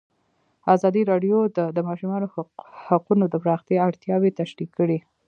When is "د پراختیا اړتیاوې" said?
3.29-4.35